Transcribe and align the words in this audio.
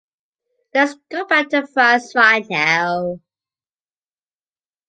Let 0.73 0.89
us 0.89 0.95
go 1.11 1.27
back 1.27 1.49
to 1.49 1.67
France 1.67 2.15
right 2.15 2.43
now 2.49 3.19